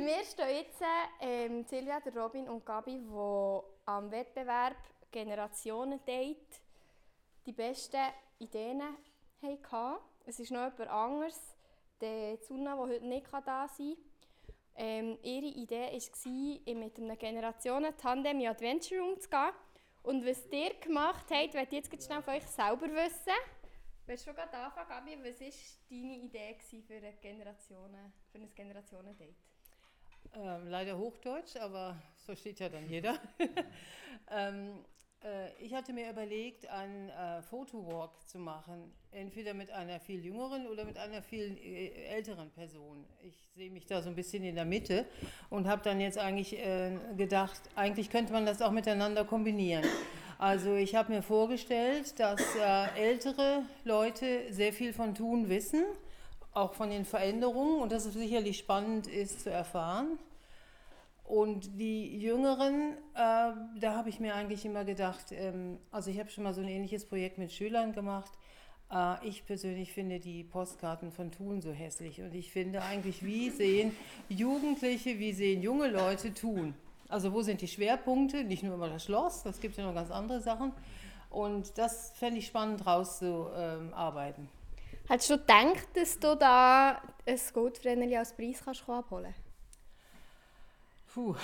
Bei 0.00 0.06
mir 0.06 0.24
stehen 0.24 0.48
jetzt 0.48 0.82
ähm, 1.20 1.62
Silvia, 1.64 2.00
Robin 2.16 2.48
und 2.48 2.64
Gabi, 2.64 2.96
die 2.96 3.60
am 3.84 4.10
Wettbewerb 4.10 4.78
Generationen-Date 5.10 6.62
die 7.44 7.52
besten 7.52 8.00
Ideen 8.38 8.80
hatten. 8.82 9.98
Es 10.24 10.40
ist 10.40 10.52
noch 10.52 10.72
jemand 10.72 10.88
anderes, 10.88 11.38
der 12.00 12.40
Zuna, 12.40 12.76
der 12.76 12.86
heute 12.86 13.04
nicht 13.04 13.26
da 13.30 13.68
sein 13.68 13.76
kann. 13.76 13.96
Ähm, 14.76 15.18
ihre 15.22 15.48
Idee 15.48 15.94
war, 15.94 16.74
mit 16.76 16.96
einem 16.96 17.18
Generationen-Tandem 17.18 18.40
in 18.40 18.46
Adventure 18.46 19.02
Room 19.02 19.20
zu 19.20 19.28
gehen. 19.28 19.52
Und 20.02 20.24
was 20.24 20.46
ihr 20.50 20.80
gemacht 20.80 21.26
habt, 21.30 21.52
möchte 21.52 21.76
ich 21.76 21.84
jetzt 21.84 22.06
schnell 22.06 22.22
von 22.22 22.36
euch 22.36 22.46
selber 22.46 22.88
wissen. 22.88 23.34
Willst 24.06 24.26
du 24.26 24.30
schon 24.30 24.40
anfangen, 24.40 24.88
Gabi? 24.88 25.18
Was 25.22 25.40
war 25.42 25.50
deine 25.90 26.16
Idee 26.16 26.56
für, 26.86 27.00
Generationen, 27.20 28.14
für 28.32 28.38
ein 28.38 28.54
Generationen-Date? 28.54 29.36
Ähm, 30.34 30.68
leider 30.68 30.96
Hochdeutsch, 30.96 31.56
aber 31.56 32.00
so 32.26 32.34
steht 32.34 32.60
ja 32.60 32.68
dann 32.68 32.88
jeder. 32.88 33.18
ähm, 34.30 34.84
äh, 35.22 35.52
ich 35.64 35.74
hatte 35.74 35.92
mir 35.92 36.08
überlegt, 36.10 36.68
einen 36.68 37.10
äh, 37.10 37.42
Fotowalk 37.42 38.12
zu 38.26 38.38
machen, 38.38 38.92
entweder 39.10 39.54
mit 39.54 39.70
einer 39.70 40.00
viel 40.00 40.24
jüngeren 40.24 40.66
oder 40.66 40.84
mit 40.84 40.96
einer 40.96 41.22
viel 41.22 41.58
äh, 41.58 41.88
älteren 42.06 42.50
Person. 42.50 43.04
Ich 43.22 43.50
sehe 43.54 43.70
mich 43.70 43.86
da 43.86 44.02
so 44.02 44.08
ein 44.08 44.14
bisschen 44.14 44.44
in 44.44 44.54
der 44.54 44.64
Mitte 44.64 45.04
und 45.50 45.66
habe 45.66 45.82
dann 45.82 46.00
jetzt 46.00 46.18
eigentlich 46.18 46.58
äh, 46.58 46.92
gedacht, 47.16 47.60
eigentlich 47.74 48.10
könnte 48.10 48.32
man 48.32 48.46
das 48.46 48.62
auch 48.62 48.70
miteinander 48.70 49.24
kombinieren. 49.24 49.84
Also 50.38 50.74
ich 50.74 50.94
habe 50.94 51.12
mir 51.12 51.22
vorgestellt, 51.22 52.18
dass 52.18 52.40
äh, 52.56 52.98
ältere 52.98 53.62
Leute 53.84 54.50
sehr 54.50 54.72
viel 54.72 54.94
von 54.94 55.14
Tun 55.14 55.50
wissen 55.50 55.84
auch 56.52 56.74
von 56.74 56.90
den 56.90 57.04
Veränderungen 57.04 57.80
und 57.80 57.92
dass 57.92 58.06
es 58.06 58.14
sicherlich 58.14 58.58
spannend 58.58 59.06
ist 59.06 59.42
zu 59.42 59.50
erfahren. 59.50 60.18
Und 61.24 61.78
die 61.78 62.18
Jüngeren, 62.18 62.94
äh, 63.14 63.52
da 63.78 63.94
habe 63.94 64.08
ich 64.08 64.18
mir 64.18 64.34
eigentlich 64.34 64.64
immer 64.64 64.84
gedacht, 64.84 65.26
ähm, 65.30 65.78
also 65.92 66.10
ich 66.10 66.18
habe 66.18 66.28
schon 66.28 66.42
mal 66.42 66.54
so 66.54 66.60
ein 66.60 66.66
ähnliches 66.66 67.06
Projekt 67.06 67.38
mit 67.38 67.52
Schülern 67.52 67.92
gemacht. 67.92 68.32
Äh, 68.92 69.28
ich 69.28 69.46
persönlich 69.46 69.92
finde 69.92 70.18
die 70.18 70.42
Postkarten 70.42 71.12
von 71.12 71.30
Thun 71.30 71.60
so 71.60 71.70
hässlich 71.70 72.20
und 72.20 72.34
ich 72.34 72.50
finde 72.50 72.82
eigentlich, 72.82 73.24
wie 73.24 73.50
sehen 73.50 73.94
Jugendliche, 74.28 75.20
wie 75.20 75.32
sehen 75.32 75.62
junge 75.62 75.88
Leute 75.88 76.34
Thun? 76.34 76.74
Also 77.08 77.32
wo 77.32 77.42
sind 77.42 77.60
die 77.60 77.68
Schwerpunkte? 77.68 78.42
Nicht 78.42 78.64
nur 78.64 78.74
immer 78.74 78.88
das 78.88 79.04
Schloss, 79.04 79.44
das 79.44 79.60
gibt 79.60 79.76
ja 79.76 79.84
noch 79.86 79.94
ganz 79.94 80.10
andere 80.10 80.40
Sachen. 80.40 80.72
Und 81.30 81.78
das 81.78 82.10
fände 82.16 82.40
ich 82.40 82.46
spannend 82.48 82.84
rauszuarbeiten. 82.84 84.44
Ähm, 84.44 84.59
Hättest 85.10 85.30
du 85.30 85.38
gedacht, 85.38 85.88
dass 85.94 86.20
du 86.20 86.36
da 86.36 87.02
ein 87.26 87.40
Goldvreneli 87.52 88.16
als 88.16 88.32
Preis 88.32 88.62
kannst 88.64 88.88
abholen 88.88 89.34
Puh. 91.12 91.34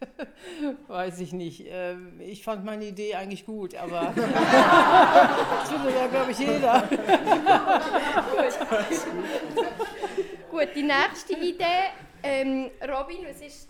Weiß 0.88 1.20
ich 1.20 1.32
nicht. 1.32 1.64
Ähm, 1.68 2.20
ich 2.20 2.42
fand 2.42 2.64
meine 2.64 2.86
Idee 2.86 3.14
eigentlich 3.14 3.46
gut, 3.46 3.76
aber 3.76 4.12
das 4.16 5.70
findet 5.70 5.94
ja, 5.94 6.08
glaube 6.08 6.32
ich, 6.32 6.38
jeder. 6.40 6.80
gut. 6.80 6.98
gut, 10.50 10.68
die 10.74 10.82
nächste 10.82 11.34
Idee. 11.34 11.92
Ähm, 12.20 12.72
Robin, 12.82 13.26
was, 13.28 13.40
ist, 13.42 13.68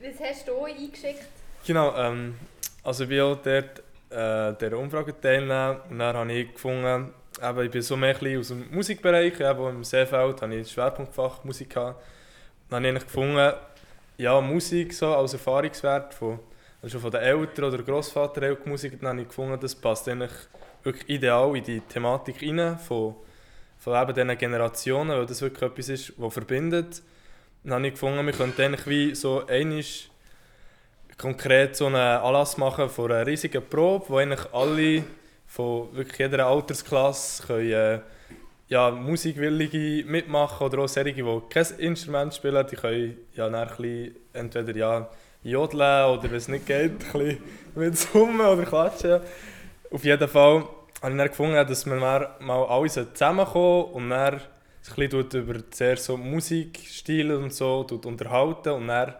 was 0.00 0.18
hast 0.26 0.48
du 0.48 0.64
eingeschickt? 0.64 1.26
Genau, 1.66 1.94
ähm, 1.96 2.38
also 2.82 3.02
ich 3.02 3.10
bin 3.10 3.20
auch 3.20 3.36
dort 3.42 3.80
äh, 4.08 4.58
der 4.58 4.78
Umfrage 4.78 5.20
teilnehmen 5.20 5.82
und 5.90 5.98
dann 5.98 6.16
habe 6.16 6.32
ich 6.32 6.50
gefunden, 6.54 7.12
eben, 7.42 7.64
ich 7.64 7.70
bin 7.70 7.82
so 7.82 7.96
mehr 7.96 8.16
aus 8.38 8.48
dem 8.48 8.70
Musikbereich, 8.70 9.40
eben 9.40 9.68
im 9.68 9.84
Seefeld 9.84 10.40
habe 10.40 10.54
ich 10.54 10.62
das 10.62 10.72
Schwerpunktfach 10.72 11.44
Musik 11.44 11.70
gehabt. 11.70 12.02
Dann 12.70 12.86
habe 12.86 12.96
ich 12.96 13.04
gefunden, 13.04 13.52
ja, 14.18 14.40
Musik 14.40 14.92
so 14.94 15.14
als 15.14 15.32
Erfahrungswert 15.32 16.14
von, 16.14 16.38
also 16.80 16.98
von 16.98 17.10
den 17.10 17.20
Eltern 17.20 17.66
oder 17.66 17.82
Großvater 17.82 18.56
Musik, 18.64 19.00
dann 19.00 19.10
habe 19.10 19.22
ich 19.22 19.28
gefunden, 19.28 19.58
das 19.60 19.74
passt 19.74 20.08
eigentlich 20.08 20.32
wirklich 20.82 21.08
ideal 21.08 21.56
in 21.56 21.64
die 21.64 21.80
Thematik 21.80 22.42
rein 22.42 22.78
von, 22.78 23.14
von 23.78 24.00
eben 24.00 24.14
diesen 24.14 24.38
Generationen, 24.38 25.10
weil 25.10 25.26
das 25.26 25.42
wirklich 25.42 25.70
etwas 25.70 25.88
ist, 25.88 26.12
was 26.16 26.32
verbindet. 26.32 27.02
Dann 27.64 27.74
habe 27.74 27.86
ich 27.86 27.92
gefunden, 27.92 28.24
wir 28.26 28.32
könnten 28.32 28.60
eigentlich 28.60 28.86
wie 28.86 29.14
so 29.14 29.46
einisch 29.46 30.08
konkret 31.18 31.76
so 31.76 31.86
einen 31.86 31.96
Anlass 31.96 32.56
machen 32.56 32.88
von 32.88 33.12
einer 33.12 33.26
riesigen 33.26 33.62
Probe, 33.64 34.06
wo 34.08 34.16
eigentlich 34.16 34.52
alle 34.52 35.04
von 35.52 35.94
wirklich 35.94 36.18
jeder 36.18 36.46
Altersklasse 36.46 37.46
können, 37.46 37.72
äh, 37.72 38.00
ja, 38.68 38.90
Musikwillige 38.90 40.02
mitmachen 40.08 40.66
oder 40.66 40.78
auch 40.78 40.88
solche, 40.88 41.12
die 41.12 41.40
kein 41.50 41.66
Instrument 41.78 42.32
spielen, 42.32 42.66
die 42.70 42.76
können 42.76 43.18
ja 43.34 43.50
dann 43.50 43.68
ein 43.68 44.14
entweder 44.32 44.74
ja, 44.74 45.10
jodeln 45.42 46.06
oder 46.06 46.22
wenn 46.22 46.34
es 46.36 46.48
nicht 46.48 46.64
geht, 46.66 46.92
ein 46.92 46.98
bisschen 46.98 47.38
mit 47.74 47.98
summen 47.98 48.40
oder 48.40 48.64
klatschen. 48.64 49.20
Auf 49.90 50.02
jeden 50.04 50.26
Fall 50.26 50.64
habe 51.02 51.12
ich 51.12 51.18
dann 51.18 51.28
gefunden, 51.28 51.66
dass 51.68 51.84
wir 51.84 51.96
mal 51.96 52.64
alle 52.64 52.88
zusammenkommen 52.88 53.92
und 53.92 54.08
dann 54.08 54.40
sich 54.80 55.12
über 55.12 55.54
sehr 55.70 55.98
so 55.98 56.16
Musikstile 56.16 57.36
und 57.36 57.52
so 57.52 57.86
unterhalten 58.06 58.70
und 58.70 58.88
dann 58.88 59.14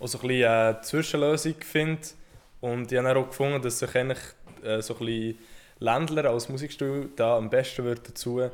auch 0.00 0.08
so 0.08 0.18
ein 0.18 0.26
bisschen 0.26 0.50
eine 0.50 0.80
Zwischenlösung 0.80 1.54
findet. 1.60 2.14
Und 2.60 2.90
ich 2.90 2.98
habe 2.98 3.06
dann 3.06 3.16
auch 3.18 3.28
gefunden, 3.28 3.62
dass 3.62 3.78
sich 3.78 3.94
eigentlich 3.94 4.18
äh, 4.64 4.82
so 4.82 4.94
ein 4.94 5.06
bisschen 5.06 5.38
Ländler 5.78 6.30
als 6.30 6.48
Musikstil 6.48 7.10
da 7.16 7.36
am 7.36 7.50
besten 7.50 7.84
wird 7.84 8.08
dazu 8.08 8.50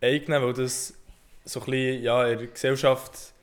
eignen, 0.00 0.42
weil 0.42 0.52
das 0.52 0.94
so 1.44 1.60
ein 1.60 1.66
bisschen, 1.66 2.02
ja, 2.02 2.26
in 2.26 2.38
der 2.38 2.46
Gesellschaft 2.48 3.34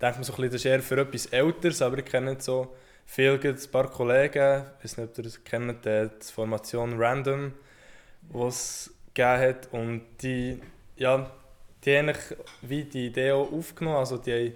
denkt 0.00 0.16
man 0.16 0.24
so 0.24 0.32
ein 0.32 0.36
bisschen, 0.36 0.52
das 0.52 0.60
ist 0.60 0.64
eher 0.64 0.82
für 0.82 1.00
etwas 1.00 1.26
Älteres, 1.26 1.82
aber 1.82 1.98
ich 1.98 2.04
kenne 2.04 2.36
so 2.38 2.74
viele, 3.06 3.38
ein 3.40 3.70
paar 3.70 3.90
Kollegen, 3.90 4.64
ich 4.78 4.84
weiß 4.84 4.96
nicht, 4.96 5.10
ob 5.10 5.18
ihr 5.18 5.24
das 5.24 5.44
kennt, 5.44 5.84
die 5.84 6.08
Formation 6.32 7.00
Random, 7.00 7.52
die 8.22 8.38
es 8.38 8.92
gegeben 9.14 9.40
hat 9.40 9.68
und 9.72 10.02
die, 10.22 10.60
ja, 10.96 11.30
die 11.84 11.96
haben 11.96 12.12
wie 12.62 12.84
die 12.84 13.06
Idee 13.06 13.32
auch 13.32 13.52
aufgenommen, 13.52 13.98
also 13.98 14.16
die 14.16 14.32
haben 14.32 14.54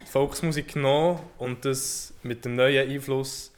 die 0.00 0.06
Volksmusik 0.06 0.74
genommen 0.74 1.20
und 1.38 1.64
das 1.64 2.14
mit 2.22 2.44
dem 2.44 2.56
neuen 2.56 2.90
Einfluss 2.90 3.51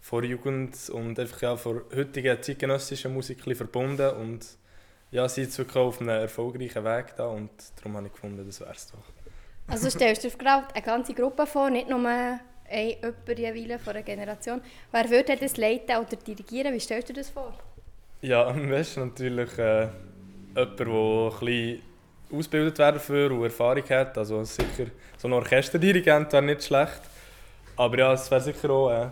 von 0.00 0.24
Jugend 0.24 0.76
und 0.90 1.18
einfach 1.18 1.42
ja, 1.42 1.56
von 1.56 1.82
heutiger 1.94 2.40
zeitgenössischer 2.40 3.08
Musik 3.08 3.42
verbunden 3.56 4.10
und 4.16 4.46
ja, 5.10 5.28
sie 5.28 5.44
sind 5.44 5.58
wirklich 5.58 5.76
auf 5.76 6.00
einem 6.00 6.10
erfolgreichen 6.10 6.84
Weg 6.84 7.14
da 7.16 7.26
und 7.26 7.50
darum 7.76 7.96
habe 7.96 8.06
ich 8.06 8.12
gefunden, 8.12 8.44
das 8.46 8.60
wäre 8.60 8.72
es 8.72 8.90
doch. 8.90 8.98
Also 9.66 9.90
stellst 9.90 10.24
du 10.24 10.28
dir 10.28 10.36
gerade 10.36 10.74
eine 10.74 10.82
ganze 10.82 11.14
Gruppe 11.14 11.46
vor, 11.46 11.70
nicht 11.70 11.88
nur 11.88 12.06
ein 12.06 12.40
jemand 12.70 13.38
jeweils 13.38 13.82
von 13.82 13.94
einer 13.94 14.02
Generation. 14.02 14.60
Wer 14.90 15.10
würde 15.10 15.36
das 15.36 15.56
leiten 15.56 15.96
oder 15.96 16.16
dirigieren? 16.16 16.74
Wie 16.74 16.80
stellst 16.80 17.08
du 17.08 17.12
dir 17.12 17.20
das 17.20 17.30
vor? 17.30 17.54
Ja, 18.20 18.46
am 18.46 18.68
besten 18.68 19.08
natürlich 19.08 19.58
äh, 19.58 19.88
jemand, 20.54 20.80
der 20.80 20.86
ein 20.86 21.30
bisschen 21.40 21.82
ausgebildet 22.32 22.78
werden 22.78 22.96
dafür 22.96 23.30
und 23.30 23.44
Erfahrung 23.44 23.88
hat. 23.88 24.18
Also 24.18 24.44
sicher 24.44 24.86
so 25.16 25.28
ein 25.28 25.32
Orchesterdirigent 25.32 26.32
wäre 26.32 26.42
nicht 26.42 26.64
schlecht. 26.64 27.00
Aber 27.76 27.98
ja, 27.98 28.12
es 28.12 28.30
wäre 28.30 28.40
sicher 28.40 28.70
auch 28.70 28.90
äh, 28.90 29.08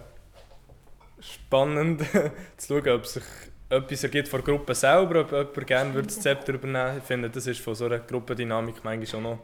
spannend 1.34 2.02
zu 2.56 2.80
schauen, 2.80 2.88
ob 2.88 3.06
sich 3.06 3.24
etwas 3.68 4.04
ergibt 4.04 4.28
von 4.28 4.44
der 4.44 4.54
Gruppe 4.54 4.74
selber, 4.74 5.20
ob 5.20 5.32
jemand 5.32 5.66
gerne 5.66 5.94
würde 5.94 6.06
das 6.06 6.20
Zepter 6.20 6.54
übernehmen 6.54 6.98
Ich 6.98 7.04
finde, 7.04 7.28
das 7.30 7.46
ist 7.46 7.60
von 7.60 7.74
so 7.74 7.86
einer 7.86 7.98
Gruppendynamik 7.98 8.84
manchmal 8.84 9.06
schon 9.06 9.22
noch 9.24 9.38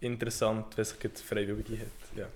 interessant, 0.00 0.76
wenn 0.76 0.84
sich 0.84 0.98
Freiwillige 1.24 1.78
hat. 1.80 1.88
Ja. 2.16 2.26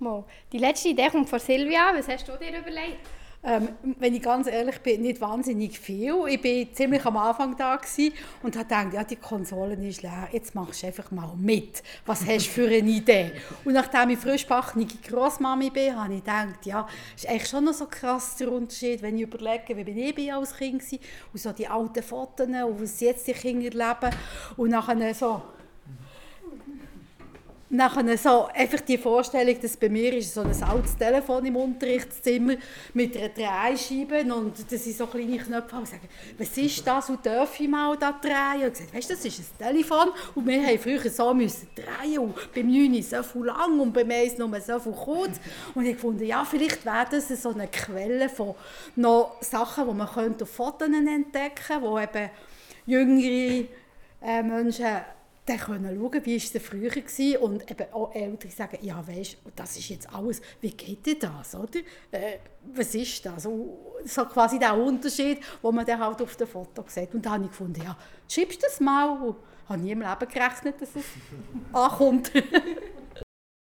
Super. 0.00 0.24
Die 0.52 0.58
letzte 0.58 0.88
Idee 0.88 1.08
kommt 1.10 1.28
von 1.28 1.38
Silvia. 1.38 1.92
Was 1.94 2.08
hast 2.08 2.28
du 2.28 2.32
dir 2.36 2.58
überlegt? 2.58 3.06
Ähm, 3.46 3.68
wenn 3.98 4.14
ich 4.14 4.22
ganz 4.22 4.46
ehrlich 4.46 4.78
bin, 4.80 5.02
nicht 5.02 5.20
wahnsinnig 5.20 5.78
viel. 5.78 6.14
Ich 6.28 6.42
war 6.42 6.74
ziemlich 6.74 7.04
am 7.04 7.18
Anfang 7.18 7.54
da 7.58 7.78
und 8.42 8.56
habe 8.56 8.64
gedacht, 8.64 8.94
ja, 8.94 9.04
die 9.04 9.16
Konsole 9.16 9.74
ist 9.74 10.02
leer, 10.02 10.28
jetzt 10.32 10.54
machst 10.54 10.82
du 10.82 10.86
einfach 10.86 11.10
mal 11.10 11.34
mit. 11.36 11.82
Was 12.06 12.20
hast 12.26 12.46
du 12.46 12.50
für 12.50 12.66
eine 12.66 12.88
Idee? 12.88 13.32
Und 13.64 13.74
nachdem 13.74 14.10
ich 14.10 14.18
frischbackene 14.18 14.86
Grossmami 15.06 15.68
bin, 15.68 15.94
habe 15.94 16.14
ich 16.14 16.20
gedacht, 16.20 16.64
ja, 16.64 16.88
ist 17.14 17.28
eigentlich 17.28 17.48
schon 17.48 17.64
noch 17.64 17.74
so 17.74 17.86
krass 17.86 18.36
der 18.36 18.50
Unterschied, 18.50 19.02
wenn 19.02 19.16
ich 19.16 19.24
überlege, 19.24 19.76
wie 19.76 19.84
bin 19.84 19.98
ich 19.98 20.32
als 20.32 20.56
Kind 20.56 20.82
war 20.82 20.98
und 21.32 21.38
so 21.38 21.52
die 21.52 21.68
alten 21.68 22.02
Fotos 22.02 22.46
und 22.46 22.80
was 22.80 23.00
jetzt 23.00 23.26
die 23.26 23.32
Kinder 23.32 23.70
leben 23.70 24.16
und 24.56 24.70
nachher 24.70 25.14
so 25.14 25.42
nachher 27.74 28.16
so 28.16 28.48
einfach 28.54 28.80
die 28.80 28.98
Vorstellung, 28.98 29.56
dass 29.60 29.76
bei 29.76 29.88
mir 29.88 30.14
ist 30.14 30.32
so 30.32 30.42
ein 30.42 30.62
altes 30.62 30.96
Telefon 30.96 31.44
im 31.44 31.56
Unterrichtszimmer 31.56 32.54
mit 32.92 33.16
einer 33.16 33.30
Drehscheibe 33.30 34.20
und 34.34 34.54
das 34.70 34.84
sind 34.84 34.96
so 34.96 35.06
kleine 35.06 35.38
Knöpfe 35.38 35.76
und 35.76 35.88
sagen, 35.88 36.08
was 36.38 36.56
ist 36.56 36.86
das 36.86 37.10
und 37.10 37.24
darf 37.26 37.58
ich 37.58 37.68
mal 37.68 37.96
da 37.96 38.12
drehen? 38.12 38.66
Und 38.66 38.72
gesagt, 38.72 38.94
weißt, 38.94 39.10
das 39.10 39.24
ist 39.24 39.40
ein 39.40 39.66
Telefon 39.66 40.08
und 40.34 40.46
wir 40.46 40.64
haben 40.64 40.78
früher 40.78 41.10
so 41.10 41.34
müssen 41.34 41.68
drehen 41.74 42.18
und 42.18 42.54
beim 42.54 42.66
9 42.66 43.02
so 43.02 43.22
viel 43.22 43.44
lang 43.44 43.80
und 43.80 43.92
beim 43.92 44.10
1 44.10 44.38
nur 44.38 44.60
so 44.60 44.78
viel 44.78 44.92
kurz 44.92 45.40
und 45.74 45.84
ich 45.84 45.96
fand, 45.96 46.20
ja, 46.20 46.44
vielleicht 46.44 46.84
wäre 46.84 47.06
das 47.10 47.28
so 47.28 47.50
eine 47.50 47.68
Quelle 47.68 48.28
von 48.28 48.54
noch 48.96 49.36
Sachen, 49.40 49.88
die 49.88 49.94
man 49.94 50.08
könnte 50.08 50.44
auf 50.44 50.50
Fotos 50.50 50.88
entdecken 50.88 51.54
könnte, 51.66 51.82
wo 51.82 51.98
eben 51.98 52.30
jüngere 52.86 53.64
äh, 54.22 54.42
Menschen 54.42 54.86
dann 55.46 55.58
können 55.58 55.96
schauen, 55.96 56.24
wie 56.24 56.36
es 56.36 56.50
früher 56.62 56.90
war 56.90 57.42
und 57.42 57.70
eben 57.70 57.92
auch 57.92 58.14
Eltern 58.14 58.50
sagen, 58.50 58.78
ja 58.80 59.06
weisst, 59.06 59.36
das 59.54 59.76
ist 59.76 59.88
jetzt 59.90 60.12
alles, 60.12 60.40
wie 60.60 60.70
geht 60.70 61.04
denn 61.06 61.18
das, 61.18 61.54
oder? 61.54 61.80
Äh, 62.10 62.38
was 62.74 62.94
ist 62.94 63.26
das? 63.26 63.44
Und 63.44 63.76
so 64.04 64.24
quasi 64.24 64.58
der 64.58 64.74
Unterschied, 64.74 65.40
den 65.62 65.74
man 65.74 65.84
dann 65.84 66.00
halt 66.00 66.22
auf 66.22 66.36
dem 66.36 66.46
Foto 66.46 66.84
sieht. 66.86 67.14
Und 67.14 67.26
da 67.26 67.32
habe 67.32 67.44
ich 67.44 67.50
gefunden, 67.50 67.82
ja, 67.82 67.96
schiebst 68.26 68.62
das 68.62 68.80
mal. 68.80 69.10
Und 69.20 69.36
habe 69.68 69.80
nie 69.80 69.92
im 69.92 70.00
Leben 70.00 70.28
gerechnet, 70.28 70.80
dass 70.80 70.96
es 70.96 71.04
ankommt. 71.72 72.32